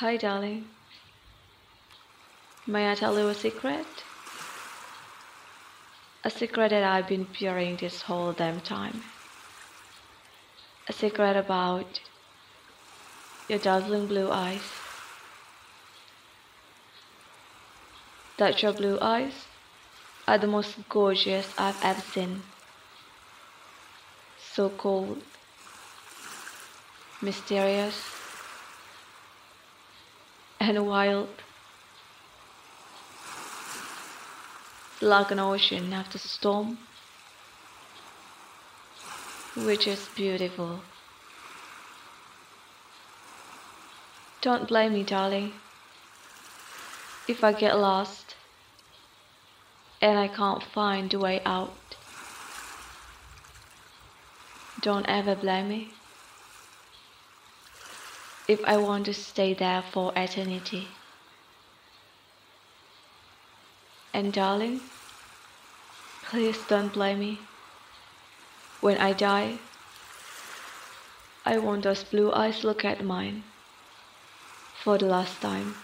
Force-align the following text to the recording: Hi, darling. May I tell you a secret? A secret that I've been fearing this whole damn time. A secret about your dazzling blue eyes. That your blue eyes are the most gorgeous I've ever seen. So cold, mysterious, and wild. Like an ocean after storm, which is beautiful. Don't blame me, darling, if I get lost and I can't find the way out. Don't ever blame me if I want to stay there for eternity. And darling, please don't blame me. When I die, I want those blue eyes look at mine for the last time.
Hi, 0.00 0.18
darling. 0.18 0.66
May 2.66 2.90
I 2.90 2.94
tell 2.94 3.18
you 3.18 3.28
a 3.28 3.34
secret? 3.34 3.86
A 6.22 6.28
secret 6.28 6.68
that 6.68 6.82
I've 6.82 7.08
been 7.08 7.24
fearing 7.24 7.76
this 7.76 8.02
whole 8.02 8.32
damn 8.32 8.60
time. 8.60 9.04
A 10.86 10.92
secret 10.92 11.34
about 11.34 12.00
your 13.48 13.58
dazzling 13.58 14.06
blue 14.06 14.30
eyes. 14.30 14.68
That 18.36 18.62
your 18.62 18.74
blue 18.74 18.98
eyes 19.00 19.46
are 20.28 20.36
the 20.36 20.46
most 20.46 20.76
gorgeous 20.90 21.54
I've 21.56 21.82
ever 21.82 22.02
seen. 22.02 22.42
So 24.52 24.68
cold, 24.68 25.22
mysterious, 27.22 28.15
and 30.68 30.86
wild. 30.86 31.28
Like 35.00 35.30
an 35.30 35.38
ocean 35.38 35.92
after 35.92 36.18
storm, 36.18 36.78
which 39.54 39.86
is 39.86 40.08
beautiful. 40.16 40.80
Don't 44.40 44.66
blame 44.66 44.94
me, 44.94 45.02
darling, 45.02 45.52
if 47.28 47.44
I 47.44 47.52
get 47.52 47.78
lost 47.78 48.34
and 50.00 50.18
I 50.18 50.28
can't 50.28 50.62
find 50.62 51.10
the 51.10 51.18
way 51.18 51.40
out. 51.44 51.96
Don't 54.80 55.06
ever 55.06 55.34
blame 55.34 55.68
me 55.68 55.92
if 58.48 58.64
I 58.64 58.76
want 58.76 59.06
to 59.06 59.14
stay 59.14 59.54
there 59.54 59.82
for 59.82 60.12
eternity. 60.16 60.88
And 64.14 64.32
darling, 64.32 64.80
please 66.24 66.58
don't 66.68 66.92
blame 66.92 67.20
me. 67.20 67.38
When 68.80 68.98
I 68.98 69.12
die, 69.12 69.58
I 71.44 71.58
want 71.58 71.82
those 71.82 72.04
blue 72.04 72.32
eyes 72.32 72.64
look 72.64 72.84
at 72.84 73.04
mine 73.04 73.44
for 74.82 74.98
the 74.98 75.06
last 75.06 75.40
time. 75.40 75.74